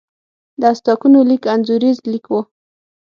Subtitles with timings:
[0.59, 2.33] د ازتکانو لیک انځوریز لیک و.